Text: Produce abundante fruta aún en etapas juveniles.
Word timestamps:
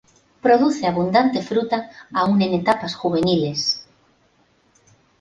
Produce 0.45 0.87
abundante 0.87 1.39
fruta 1.43 1.91
aún 2.11 2.41
en 2.41 2.53
etapas 2.61 2.95
juveniles. 2.95 3.85